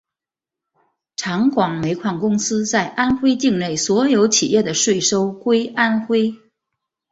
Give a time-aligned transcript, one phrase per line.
[1.15, 6.33] 长广煤矿公司在安徽境内所有企业的税收归安徽。